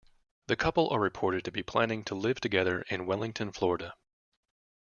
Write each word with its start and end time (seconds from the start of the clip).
The 0.47 0.55
couple 0.55 0.89
are 0.89 0.99
reported 0.99 1.45
to 1.45 1.51
be 1.51 1.61
planning 1.61 2.03
to 2.05 2.15
live 2.15 2.41
together 2.41 2.81
in 2.89 3.05
Wellington, 3.05 3.51
Florida. 3.51 3.93